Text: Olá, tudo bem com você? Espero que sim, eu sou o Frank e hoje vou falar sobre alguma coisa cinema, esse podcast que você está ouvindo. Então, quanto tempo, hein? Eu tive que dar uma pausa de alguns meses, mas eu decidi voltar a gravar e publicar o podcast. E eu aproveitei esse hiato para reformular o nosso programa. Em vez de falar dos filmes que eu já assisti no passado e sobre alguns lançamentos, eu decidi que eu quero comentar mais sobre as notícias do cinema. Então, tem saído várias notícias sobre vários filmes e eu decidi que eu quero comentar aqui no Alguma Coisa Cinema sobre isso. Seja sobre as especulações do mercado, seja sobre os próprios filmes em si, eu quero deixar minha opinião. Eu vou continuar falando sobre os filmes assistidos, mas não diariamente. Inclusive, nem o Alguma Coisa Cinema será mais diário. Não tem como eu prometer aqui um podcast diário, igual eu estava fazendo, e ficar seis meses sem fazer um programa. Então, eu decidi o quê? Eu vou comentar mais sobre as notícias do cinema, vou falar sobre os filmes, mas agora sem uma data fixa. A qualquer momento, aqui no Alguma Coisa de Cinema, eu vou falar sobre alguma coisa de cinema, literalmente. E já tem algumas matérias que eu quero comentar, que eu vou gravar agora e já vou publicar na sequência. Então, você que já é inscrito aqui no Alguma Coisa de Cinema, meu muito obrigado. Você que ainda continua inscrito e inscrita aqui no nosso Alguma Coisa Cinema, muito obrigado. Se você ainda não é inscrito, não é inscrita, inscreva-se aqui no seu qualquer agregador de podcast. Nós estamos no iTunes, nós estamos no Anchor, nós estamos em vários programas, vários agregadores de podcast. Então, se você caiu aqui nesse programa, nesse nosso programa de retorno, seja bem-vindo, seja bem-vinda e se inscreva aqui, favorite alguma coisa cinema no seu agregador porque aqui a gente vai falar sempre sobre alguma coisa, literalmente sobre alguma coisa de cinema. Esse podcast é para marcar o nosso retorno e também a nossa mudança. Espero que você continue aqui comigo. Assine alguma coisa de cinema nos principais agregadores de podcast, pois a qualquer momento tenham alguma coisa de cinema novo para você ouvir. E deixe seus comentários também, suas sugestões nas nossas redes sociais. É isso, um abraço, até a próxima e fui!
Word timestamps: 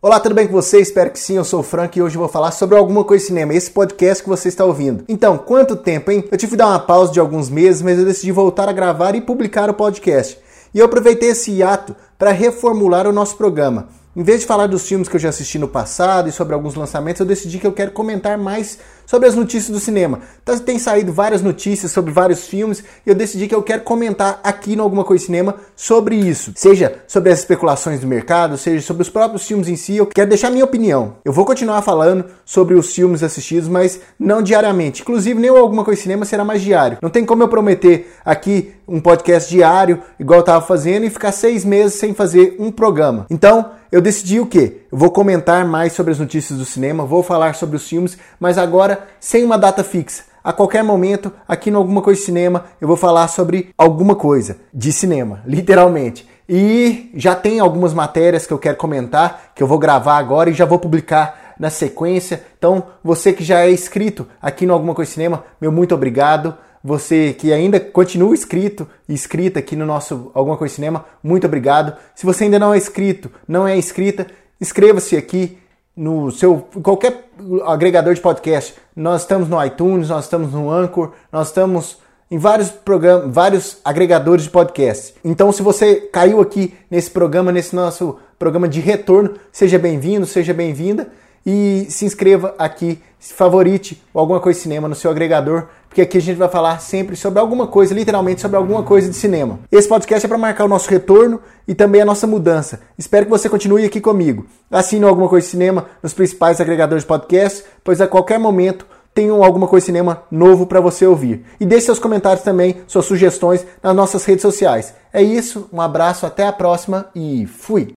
Olá, 0.00 0.20
tudo 0.20 0.32
bem 0.36 0.46
com 0.46 0.52
você? 0.52 0.78
Espero 0.78 1.10
que 1.10 1.18
sim, 1.18 1.38
eu 1.38 1.44
sou 1.44 1.58
o 1.58 1.62
Frank 1.64 1.98
e 1.98 2.00
hoje 2.00 2.16
vou 2.16 2.28
falar 2.28 2.52
sobre 2.52 2.78
alguma 2.78 3.02
coisa 3.02 3.26
cinema, 3.26 3.52
esse 3.52 3.68
podcast 3.68 4.22
que 4.22 4.28
você 4.28 4.46
está 4.46 4.64
ouvindo. 4.64 5.04
Então, 5.08 5.36
quanto 5.36 5.74
tempo, 5.74 6.12
hein? 6.12 6.22
Eu 6.30 6.38
tive 6.38 6.52
que 6.52 6.56
dar 6.56 6.68
uma 6.68 6.78
pausa 6.78 7.12
de 7.12 7.18
alguns 7.18 7.50
meses, 7.50 7.82
mas 7.82 7.98
eu 7.98 8.04
decidi 8.04 8.30
voltar 8.30 8.68
a 8.68 8.72
gravar 8.72 9.16
e 9.16 9.20
publicar 9.20 9.68
o 9.68 9.74
podcast. 9.74 10.38
E 10.72 10.78
eu 10.78 10.86
aproveitei 10.86 11.30
esse 11.30 11.50
hiato 11.50 11.96
para 12.16 12.30
reformular 12.30 13.08
o 13.08 13.12
nosso 13.12 13.36
programa. 13.36 13.88
Em 14.16 14.22
vez 14.22 14.40
de 14.40 14.46
falar 14.46 14.66
dos 14.66 14.86
filmes 14.86 15.08
que 15.08 15.16
eu 15.16 15.20
já 15.20 15.28
assisti 15.28 15.58
no 15.58 15.68
passado 15.68 16.28
e 16.28 16.32
sobre 16.32 16.54
alguns 16.54 16.74
lançamentos, 16.74 17.20
eu 17.20 17.26
decidi 17.26 17.58
que 17.58 17.66
eu 17.66 17.72
quero 17.72 17.92
comentar 17.92 18.36
mais 18.38 18.78
sobre 19.06 19.28
as 19.28 19.34
notícias 19.34 19.70
do 19.70 19.80
cinema. 19.80 20.20
Então, 20.42 20.58
tem 20.58 20.78
saído 20.78 21.12
várias 21.12 21.40
notícias 21.40 21.92
sobre 21.92 22.12
vários 22.12 22.46
filmes 22.46 22.82
e 23.06 23.08
eu 23.08 23.14
decidi 23.14 23.46
que 23.46 23.54
eu 23.54 23.62
quero 23.62 23.82
comentar 23.82 24.40
aqui 24.42 24.76
no 24.76 24.82
Alguma 24.82 25.04
Coisa 25.04 25.24
Cinema 25.24 25.54
sobre 25.76 26.16
isso. 26.16 26.52
Seja 26.56 27.00
sobre 27.06 27.30
as 27.32 27.38
especulações 27.38 28.00
do 28.00 28.06
mercado, 28.06 28.58
seja 28.58 28.84
sobre 28.84 29.02
os 29.02 29.08
próprios 29.08 29.46
filmes 29.46 29.68
em 29.68 29.76
si, 29.76 29.96
eu 29.96 30.06
quero 30.06 30.28
deixar 30.28 30.50
minha 30.50 30.64
opinião. 30.64 31.16
Eu 31.24 31.32
vou 31.32 31.46
continuar 31.46 31.80
falando 31.82 32.24
sobre 32.44 32.74
os 32.74 32.92
filmes 32.92 33.22
assistidos, 33.22 33.68
mas 33.68 34.00
não 34.18 34.42
diariamente. 34.42 35.02
Inclusive, 35.02 35.40
nem 35.40 35.50
o 35.50 35.56
Alguma 35.56 35.84
Coisa 35.84 36.02
Cinema 36.02 36.24
será 36.24 36.44
mais 36.44 36.60
diário. 36.60 36.98
Não 37.00 37.08
tem 37.10 37.24
como 37.24 37.42
eu 37.42 37.48
prometer 37.48 38.12
aqui 38.24 38.74
um 38.86 39.00
podcast 39.00 39.48
diário, 39.48 40.02
igual 40.18 40.38
eu 40.38 40.42
estava 40.42 40.64
fazendo, 40.64 41.04
e 41.04 41.10
ficar 41.10 41.32
seis 41.32 41.64
meses 41.64 41.98
sem 41.98 42.12
fazer 42.12 42.56
um 42.58 42.72
programa. 42.72 43.26
Então, 43.30 43.70
eu 43.90 43.97
decidi 44.00 44.40
o 44.40 44.46
quê? 44.46 44.82
Eu 44.90 44.98
vou 44.98 45.10
comentar 45.10 45.66
mais 45.66 45.92
sobre 45.92 46.12
as 46.12 46.18
notícias 46.18 46.58
do 46.58 46.64
cinema, 46.64 47.04
vou 47.04 47.22
falar 47.22 47.54
sobre 47.54 47.76
os 47.76 47.88
filmes, 47.88 48.18
mas 48.38 48.58
agora 48.58 49.06
sem 49.20 49.44
uma 49.44 49.58
data 49.58 49.82
fixa. 49.82 50.24
A 50.42 50.52
qualquer 50.52 50.82
momento, 50.82 51.32
aqui 51.46 51.70
no 51.70 51.78
Alguma 51.78 52.00
Coisa 52.00 52.20
de 52.20 52.26
Cinema, 52.26 52.64
eu 52.80 52.88
vou 52.88 52.96
falar 52.96 53.28
sobre 53.28 53.70
alguma 53.76 54.14
coisa 54.14 54.56
de 54.72 54.92
cinema, 54.92 55.42
literalmente. 55.46 56.26
E 56.48 57.10
já 57.14 57.34
tem 57.34 57.60
algumas 57.60 57.92
matérias 57.92 58.46
que 58.46 58.52
eu 58.52 58.58
quero 58.58 58.76
comentar, 58.76 59.52
que 59.54 59.62
eu 59.62 59.66
vou 59.66 59.78
gravar 59.78 60.16
agora 60.16 60.48
e 60.48 60.54
já 60.54 60.64
vou 60.64 60.78
publicar 60.78 61.54
na 61.58 61.68
sequência. 61.68 62.42
Então, 62.56 62.84
você 63.04 63.32
que 63.32 63.44
já 63.44 63.60
é 63.60 63.70
inscrito 63.70 64.26
aqui 64.40 64.64
no 64.64 64.72
Alguma 64.72 64.94
Coisa 64.94 65.08
de 65.08 65.14
Cinema, 65.14 65.44
meu 65.60 65.70
muito 65.70 65.94
obrigado. 65.94 66.54
Você 66.82 67.32
que 67.32 67.52
ainda 67.52 67.80
continua 67.80 68.34
inscrito 68.34 68.88
e 69.08 69.12
inscrita 69.12 69.58
aqui 69.58 69.74
no 69.74 69.86
nosso 69.86 70.30
Alguma 70.34 70.56
Coisa 70.56 70.74
Cinema, 70.74 71.04
muito 71.22 71.46
obrigado. 71.46 71.96
Se 72.14 72.24
você 72.24 72.44
ainda 72.44 72.58
não 72.58 72.72
é 72.72 72.78
inscrito, 72.78 73.30
não 73.46 73.66
é 73.66 73.76
inscrita, 73.76 74.26
inscreva-se 74.60 75.16
aqui 75.16 75.58
no 75.96 76.30
seu 76.30 76.68
qualquer 76.82 77.28
agregador 77.66 78.14
de 78.14 78.20
podcast. 78.20 78.74
Nós 78.94 79.22
estamos 79.22 79.48
no 79.48 79.64
iTunes, 79.64 80.08
nós 80.08 80.24
estamos 80.24 80.52
no 80.52 80.70
Anchor, 80.70 81.12
nós 81.32 81.48
estamos 81.48 81.98
em 82.30 82.38
vários 82.38 82.70
programas, 82.70 83.34
vários 83.34 83.78
agregadores 83.84 84.44
de 84.44 84.50
podcast. 84.50 85.14
Então, 85.24 85.50
se 85.50 85.62
você 85.62 85.96
caiu 85.96 86.40
aqui 86.40 86.74
nesse 86.90 87.10
programa, 87.10 87.50
nesse 87.50 87.74
nosso 87.74 88.16
programa 88.38 88.68
de 88.68 88.80
retorno, 88.80 89.34
seja 89.50 89.78
bem-vindo, 89.78 90.26
seja 90.26 90.54
bem-vinda 90.54 91.08
e 91.44 91.86
se 91.88 92.04
inscreva 92.04 92.54
aqui, 92.58 93.00
favorite 93.18 94.00
alguma 94.14 94.38
coisa 94.38 94.60
cinema 94.60 94.88
no 94.88 94.94
seu 94.94 95.10
agregador 95.10 95.68
porque 95.88 96.02
aqui 96.02 96.18
a 96.18 96.20
gente 96.20 96.36
vai 96.36 96.48
falar 96.48 96.78
sempre 96.80 97.16
sobre 97.16 97.40
alguma 97.40 97.66
coisa, 97.66 97.94
literalmente 97.94 98.40
sobre 98.40 98.56
alguma 98.56 98.82
coisa 98.82 99.08
de 99.08 99.16
cinema. 99.16 99.60
Esse 99.72 99.88
podcast 99.88 100.24
é 100.24 100.28
para 100.28 100.38
marcar 100.38 100.64
o 100.64 100.68
nosso 100.68 100.88
retorno 100.90 101.40
e 101.66 101.74
também 101.74 102.00
a 102.00 102.04
nossa 102.04 102.26
mudança. 102.26 102.80
Espero 102.96 103.26
que 103.26 103.30
você 103.30 103.48
continue 103.48 103.84
aqui 103.84 104.00
comigo. 104.00 104.46
Assine 104.70 105.04
alguma 105.04 105.28
coisa 105.28 105.46
de 105.46 105.50
cinema 105.50 105.86
nos 106.02 106.12
principais 106.12 106.60
agregadores 106.60 107.04
de 107.04 107.08
podcast, 107.08 107.64
pois 107.82 108.00
a 108.00 108.06
qualquer 108.06 108.38
momento 108.38 108.86
tenham 109.14 109.42
alguma 109.42 109.66
coisa 109.66 109.82
de 109.82 109.86
cinema 109.86 110.22
novo 110.30 110.66
para 110.66 110.80
você 110.80 111.06
ouvir. 111.06 111.44
E 111.58 111.66
deixe 111.66 111.86
seus 111.86 111.98
comentários 111.98 112.44
também, 112.44 112.82
suas 112.86 113.06
sugestões 113.06 113.66
nas 113.82 113.96
nossas 113.96 114.24
redes 114.24 114.42
sociais. 114.42 114.94
É 115.12 115.22
isso, 115.22 115.68
um 115.72 115.80
abraço, 115.80 116.26
até 116.26 116.46
a 116.46 116.52
próxima 116.52 117.06
e 117.14 117.46
fui! 117.46 117.97